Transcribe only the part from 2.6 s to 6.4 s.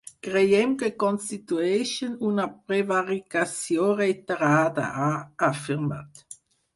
prevaricació reiterada, ha afirmat.